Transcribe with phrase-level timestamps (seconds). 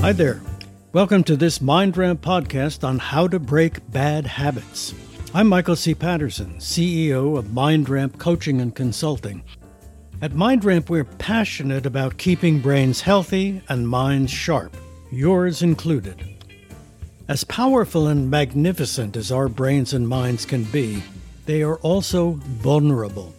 [0.00, 0.40] Hi there.
[0.92, 4.94] Welcome to this MindRamp podcast on how to break bad habits.
[5.34, 5.92] I'm Michael C.
[5.92, 9.42] Patterson, CEO of MindRamp Coaching and Consulting.
[10.22, 14.76] At MindRamp, we're passionate about keeping brains healthy and minds sharp,
[15.10, 16.24] yours included.
[17.26, 21.02] As powerful and magnificent as our brains and minds can be,
[21.44, 23.34] they are also vulnerable.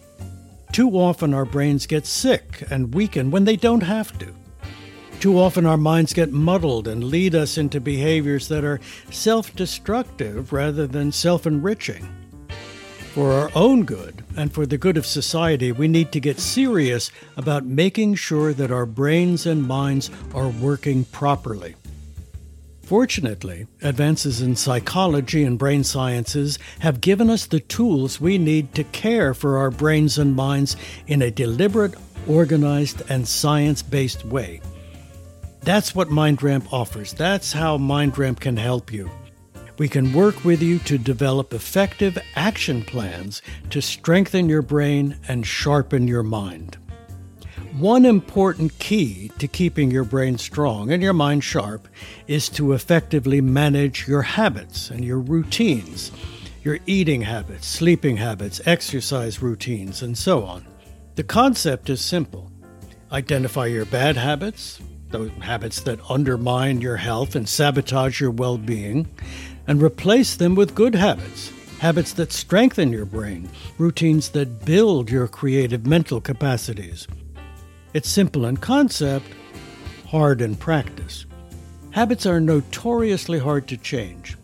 [0.72, 4.34] Too often, our brains get sick and weaken when they don't have to.
[5.20, 8.80] Too often, our minds get muddled and lead us into behaviors that are
[9.10, 12.08] self destructive rather than self enriching.
[13.12, 17.10] For our own good and for the good of society, we need to get serious
[17.36, 21.74] about making sure that our brains and minds are working properly.
[22.82, 28.84] Fortunately, advances in psychology and brain sciences have given us the tools we need to
[28.84, 31.94] care for our brains and minds in a deliberate,
[32.26, 34.62] organized, and science based way.
[35.62, 37.12] That's what MindRamp offers.
[37.12, 39.10] That's how MindRamp can help you.
[39.78, 45.46] We can work with you to develop effective action plans to strengthen your brain and
[45.46, 46.76] sharpen your mind.
[47.78, 51.88] One important key to keeping your brain strong and your mind sharp
[52.26, 56.10] is to effectively manage your habits and your routines,
[56.62, 60.66] your eating habits, sleeping habits, exercise routines, and so on.
[61.14, 62.50] The concept is simple
[63.12, 64.80] identify your bad habits,
[65.10, 69.08] those habits that undermine your health and sabotage your well being,
[69.66, 73.48] and replace them with good habits, habits that strengthen your brain,
[73.78, 77.06] routines that build your creative mental capacities.
[77.92, 79.26] It's simple in concept,
[80.06, 81.26] hard in practice.
[81.92, 84.36] Habits are notoriously hard to change.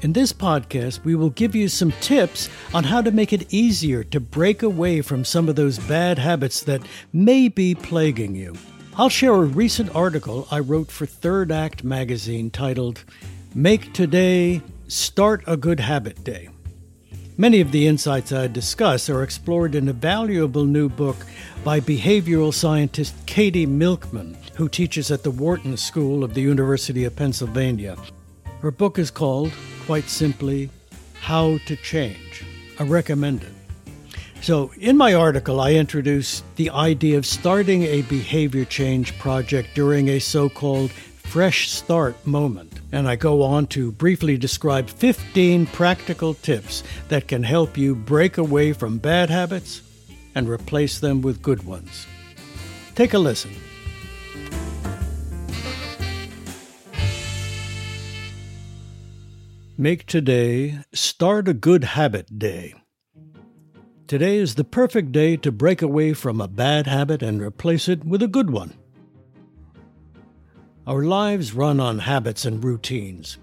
[0.00, 4.04] In this podcast, we will give you some tips on how to make it easier
[4.04, 8.54] to break away from some of those bad habits that may be plaguing you.
[8.98, 13.04] I'll share a recent article I wrote for Third Act magazine titled
[13.54, 16.48] Make Today Start a Good Habit Day.
[17.36, 21.14] Many of the insights I discuss are explored in a valuable new book
[21.62, 27.14] by behavioral scientist Katie Milkman, who teaches at the Wharton School of the University of
[27.14, 27.96] Pennsylvania.
[28.62, 29.52] Her book is called,
[29.86, 30.70] quite simply,
[31.20, 32.44] How to Change.
[32.80, 33.57] I recommend it.
[34.40, 40.08] So, in my article, I introduce the idea of starting a behavior change project during
[40.08, 42.80] a so called fresh start moment.
[42.92, 48.38] And I go on to briefly describe 15 practical tips that can help you break
[48.38, 49.82] away from bad habits
[50.34, 52.06] and replace them with good ones.
[52.94, 53.52] Take a listen.
[59.76, 62.74] Make today Start a Good Habit Day.
[64.08, 68.06] Today is the perfect day to break away from a bad habit and replace it
[68.06, 68.72] with a good one.
[70.86, 73.36] Our lives run on habits and routines.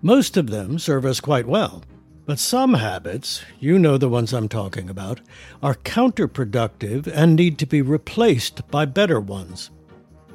[0.00, 1.82] Most of them serve us quite well.
[2.24, 5.20] But some habits, you know the ones I'm talking about,
[5.60, 9.72] are counterproductive and need to be replaced by better ones.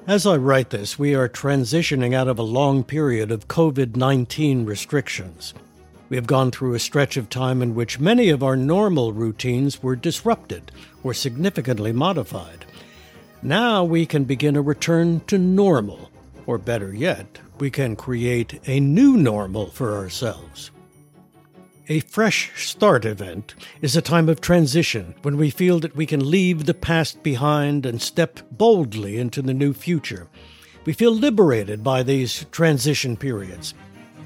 [0.06, 4.66] As I write this, we are transitioning out of a long period of COVID 19
[4.66, 5.54] restrictions.
[6.10, 9.84] We have gone through a stretch of time in which many of our normal routines
[9.84, 10.72] were disrupted
[11.04, 12.66] or significantly modified.
[13.42, 16.10] Now we can begin a return to normal,
[16.46, 20.72] or better yet, we can create a new normal for ourselves.
[21.90, 26.30] A fresh start event is a time of transition when we feel that we can
[26.30, 30.28] leave the past behind and step boldly into the new future.
[30.86, 33.74] We feel liberated by these transition periods.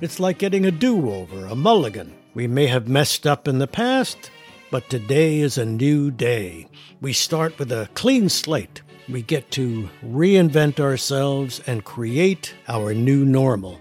[0.01, 2.11] It's like getting a do over, a mulligan.
[2.33, 4.31] We may have messed up in the past,
[4.71, 6.67] but today is a new day.
[7.01, 8.81] We start with a clean slate.
[9.07, 13.79] We get to reinvent ourselves and create our new normal.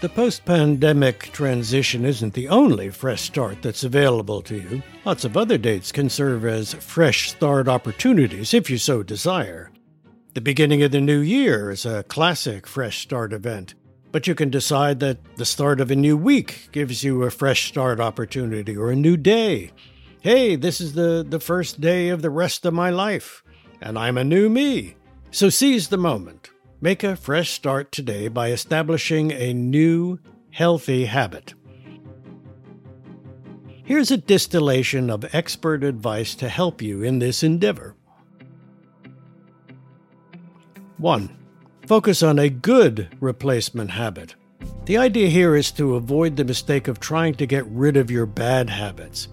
[0.00, 4.82] The post pandemic transition isn't the only fresh start that's available to you.
[5.04, 9.72] Lots of other dates can serve as fresh start opportunities if you so desire.
[10.34, 13.74] The beginning of the new year is a classic fresh start event.
[14.10, 17.68] But you can decide that the start of a new week gives you a fresh
[17.68, 19.70] start opportunity or a new day.
[20.20, 23.44] Hey, this is the, the first day of the rest of my life,
[23.80, 24.96] and I'm a new me.
[25.30, 26.50] So seize the moment.
[26.80, 30.18] Make a fresh start today by establishing a new,
[30.50, 31.54] healthy habit.
[33.84, 37.94] Here's a distillation of expert advice to help you in this endeavor.
[40.98, 41.36] 1.
[41.88, 44.34] Focus on a good replacement habit.
[44.84, 48.26] The idea here is to avoid the mistake of trying to get rid of your
[48.26, 49.28] bad habits.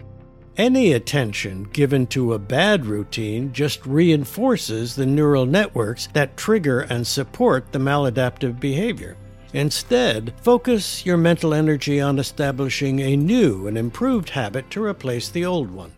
[0.56, 7.06] Any attention given to a bad routine just reinforces the neural networks that trigger and
[7.06, 9.18] support the maladaptive behavior.
[9.52, 15.44] Instead, focus your mental energy on establishing a new and improved habit to replace the
[15.44, 15.92] old one.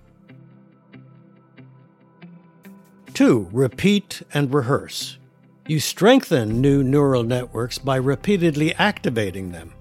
[3.13, 3.47] 2.
[3.51, 5.19] Repeat and rehearse.
[5.67, 9.73] You strengthen new neural networks by repeatedly activating them.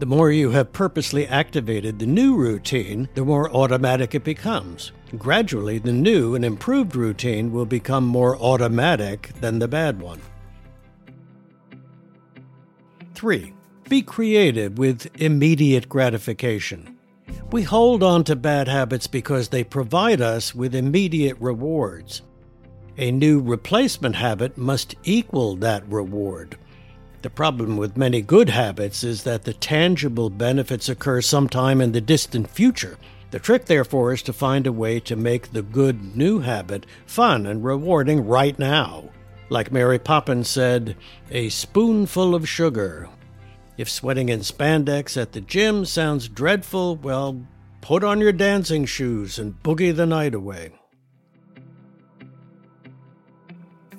[0.00, 4.90] The more you have purposely activated the new routine, the more automatic it becomes.
[5.16, 10.20] Gradually, the new and improved routine will become more automatic than the bad one.
[13.14, 13.54] 3.
[13.88, 16.98] Be creative with immediate gratification.
[17.52, 22.22] We hold on to bad habits because they provide us with immediate rewards.
[22.98, 26.58] A new replacement habit must equal that reward.
[27.22, 32.02] The problem with many good habits is that the tangible benefits occur sometime in the
[32.02, 32.98] distant future.
[33.30, 37.46] The trick, therefore, is to find a way to make the good new habit fun
[37.46, 39.04] and rewarding right now.
[39.48, 40.96] Like Mary Poppins said,
[41.30, 43.08] a spoonful of sugar.
[43.78, 47.40] If sweating in spandex at the gym sounds dreadful, well,
[47.80, 50.72] put on your dancing shoes and boogie the night away.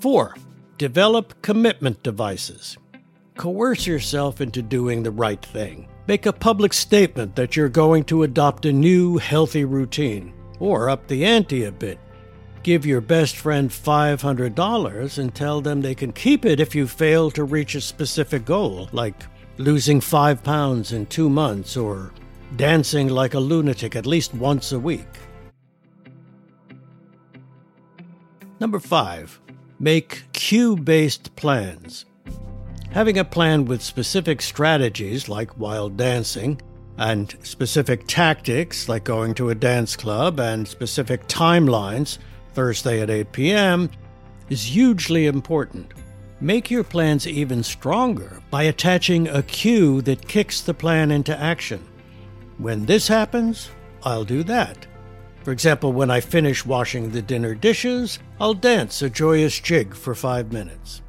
[0.04, 0.36] 4.
[0.78, 2.78] Develop commitment devices.
[3.38, 5.88] Coerce yourself into doing the right thing.
[6.08, 11.08] Make a public statement that you're going to adopt a new, healthy routine, or up
[11.08, 12.00] the ante a bit.
[12.64, 17.32] Give your best friend $500 and tell them they can keep it if you fail
[17.32, 19.24] to reach a specific goal, like
[19.58, 22.12] losing five pounds in two months or
[22.58, 25.08] dancing like a lunatic at least once a week.
[28.60, 29.40] Number five,
[29.84, 32.06] make cue based plans.
[32.92, 36.62] Having a plan with specific strategies, like wild dancing,
[36.98, 42.18] and specific tactics, like going to a dance club, and specific timelines,
[42.54, 43.90] Thursday at 8 p.m.,
[44.50, 45.92] is hugely important.
[46.40, 51.86] Make your plans even stronger by attaching a cue that kicks the plan into action.
[52.58, 53.70] When this happens,
[54.04, 54.88] I'll do that.
[55.44, 60.16] For example, when I finish washing the dinner dishes, I'll dance a joyous jig for
[60.16, 61.02] five minutes.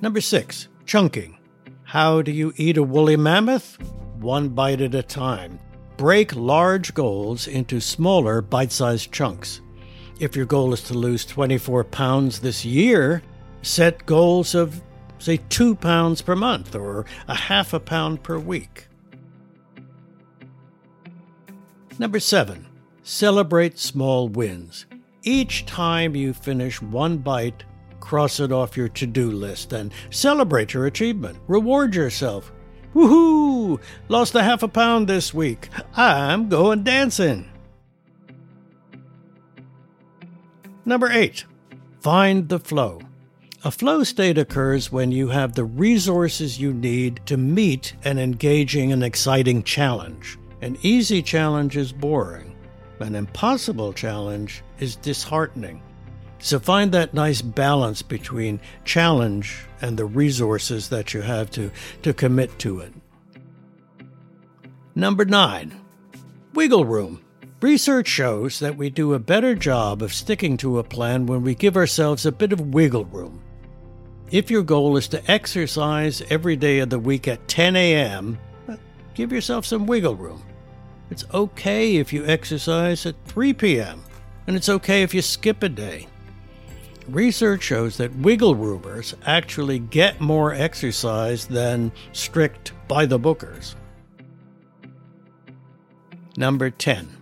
[0.00, 1.38] Number six, chunking.
[1.82, 3.78] How do you eat a woolly mammoth?
[4.20, 5.58] One bite at a time.
[5.96, 9.60] Break large goals into smaller bite sized chunks.
[10.20, 13.22] If your goal is to lose 24 pounds this year,
[13.62, 14.80] set goals of,
[15.18, 18.86] say, two pounds per month or a half a pound per week.
[21.98, 22.66] Number seven,
[23.02, 24.86] celebrate small wins.
[25.22, 27.64] Each time you finish one bite
[28.02, 31.38] cross it off your to do list and celebrate your achievement.
[31.46, 32.52] Reward yourself.
[32.94, 33.80] Woohoo!
[34.08, 35.68] Lost a half a pound this week.
[35.96, 37.48] I'm going dancing.
[40.84, 41.46] Number eight,
[42.00, 43.00] find the flow.
[43.64, 48.92] A flow state occurs when you have the resources you need to meet an engaging
[48.92, 50.36] and exciting challenge.
[50.62, 52.54] An easy challenge is boring,
[53.00, 55.82] an impossible challenge is disheartening.
[56.38, 61.72] So find that nice balance between challenge and the resources that you have to,
[62.02, 62.92] to commit to it.
[64.94, 65.80] Number nine,
[66.54, 67.24] wiggle room.
[67.60, 71.56] Research shows that we do a better job of sticking to a plan when we
[71.56, 73.42] give ourselves a bit of wiggle room.
[74.30, 78.38] If your goal is to exercise every day of the week at 10 a.m.,
[78.68, 78.76] uh,
[79.14, 80.42] give yourself some wiggle room.
[81.12, 84.02] It's okay if you exercise at 3 p.m.,
[84.46, 86.06] and it's okay if you skip a day.
[87.06, 93.74] Research shows that wiggle roomers actually get more exercise than strict by the bookers.
[96.38, 97.14] Number 10.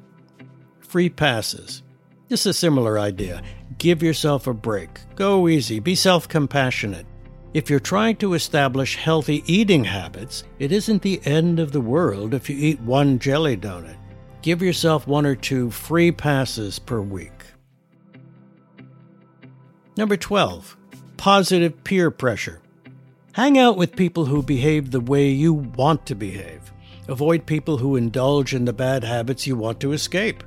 [0.79, 1.83] Free passes.
[2.29, 3.43] Just a similar idea.
[3.79, 5.01] Give yourself a break.
[5.17, 5.81] Go easy.
[5.81, 7.07] Be self compassionate.
[7.53, 12.33] If you're trying to establish healthy eating habits, it isn't the end of the world
[12.33, 13.97] if you eat one jelly donut.
[14.41, 17.33] Give yourself one or two free passes per week.
[19.97, 20.77] Number 12,
[21.17, 22.63] positive peer pressure.
[23.33, 26.73] Hang out with people who behave the way you want to behave.
[27.09, 30.45] Avoid people who indulge in the bad habits you want to escape.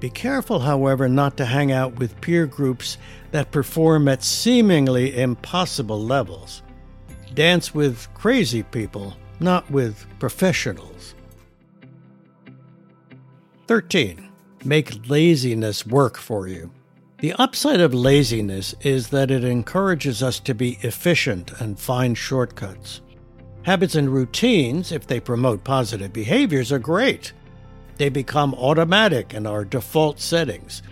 [0.00, 2.98] Be careful, however, not to hang out with peer groups
[3.30, 6.62] that perform at seemingly impossible levels.
[7.32, 11.14] Dance with crazy people, not with professionals.
[13.66, 14.28] 13.
[14.64, 16.70] Make laziness work for you.
[17.18, 23.00] The upside of laziness is that it encourages us to be efficient and find shortcuts.
[23.62, 27.32] Habits and routines, if they promote positive behaviors, are great.
[27.96, 30.82] They become automatic in our default settings.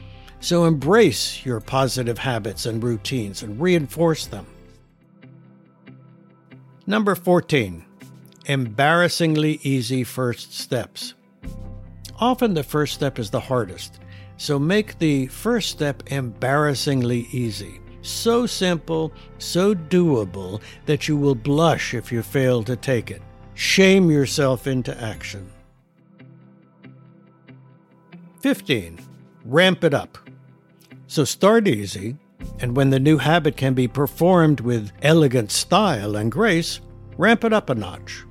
[0.41, 4.47] So embrace your positive habits and routines and reinforce them.
[6.87, 7.85] Number 14.
[8.47, 11.15] Embarrassingly easy first steps.
[12.19, 14.01] Often the first step is the hardest,
[14.37, 17.81] so make the first step embarrassingly easy.
[18.03, 23.23] So simple, so doable that you will blush if you fail to take it.
[23.55, 25.49] Shame yourself into action.
[28.43, 28.99] 15.
[29.45, 30.19] Ramp it up.
[31.07, 32.17] So start easy,
[32.59, 36.81] and when the new habit can be performed with elegant style and grace,
[37.17, 38.25] ramp it up a notch.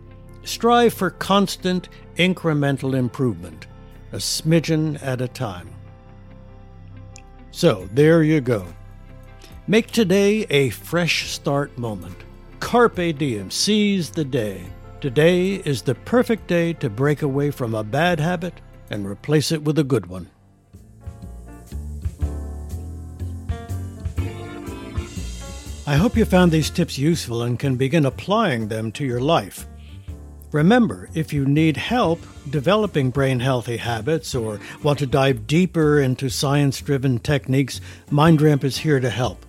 [0.44, 1.88] Strive for constant,
[2.18, 3.68] incremental improvement,
[4.12, 5.74] a smidgen at a time.
[7.51, 8.68] So, there you go.
[9.65, 12.18] Make today a fresh start moment.
[12.60, 14.65] Carpe diem, seize the day.
[15.00, 18.60] Today is the perfect day to break away from a bad habit
[18.92, 20.30] and replace it with a good one.
[25.88, 29.66] I hope you found these tips useful and can begin applying them to your life.
[30.52, 32.20] Remember, if you need help
[32.50, 38.78] developing brain healthy habits or want to dive deeper into science driven techniques, MindRamp is
[38.78, 39.46] here to help.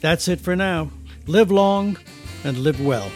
[0.00, 0.90] that's it for now.
[1.26, 1.98] Live long
[2.44, 3.10] and live well.